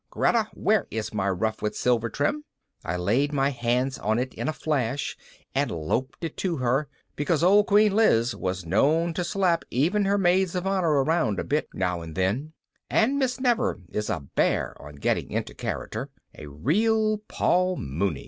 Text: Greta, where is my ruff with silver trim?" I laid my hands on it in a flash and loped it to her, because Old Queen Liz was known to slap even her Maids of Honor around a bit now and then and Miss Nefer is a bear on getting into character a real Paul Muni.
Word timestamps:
Greta, 0.09 0.47
where 0.55 0.87
is 0.89 1.13
my 1.13 1.29
ruff 1.29 1.61
with 1.61 1.75
silver 1.75 2.09
trim?" 2.09 2.43
I 2.83 2.95
laid 2.95 3.31
my 3.31 3.49
hands 3.49 3.99
on 3.99 4.17
it 4.17 4.33
in 4.33 4.47
a 4.47 4.51
flash 4.51 5.15
and 5.53 5.69
loped 5.69 6.23
it 6.23 6.37
to 6.37 6.57
her, 6.57 6.87
because 7.15 7.43
Old 7.43 7.67
Queen 7.67 7.95
Liz 7.95 8.35
was 8.35 8.65
known 8.65 9.13
to 9.13 9.23
slap 9.23 9.63
even 9.69 10.05
her 10.05 10.17
Maids 10.17 10.55
of 10.55 10.65
Honor 10.65 11.03
around 11.03 11.39
a 11.39 11.43
bit 11.43 11.67
now 11.75 12.01
and 12.01 12.15
then 12.15 12.53
and 12.89 13.19
Miss 13.19 13.39
Nefer 13.39 13.77
is 13.89 14.09
a 14.09 14.21
bear 14.21 14.75
on 14.81 14.95
getting 14.95 15.29
into 15.29 15.53
character 15.53 16.09
a 16.35 16.47
real 16.47 17.19
Paul 17.27 17.75
Muni. 17.75 18.19